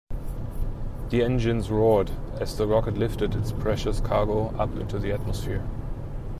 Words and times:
The 1.11 1.21
engines 1.21 1.69
roared 1.69 2.09
as 2.39 2.57
the 2.57 2.65
rocket 2.65 2.97
lifted 2.97 3.35
its 3.35 3.51
precious 3.51 3.99
cargo 3.99 4.47
up 4.57 4.75
into 4.77 4.97
the 4.97 5.11
atmosphere. 5.11 5.63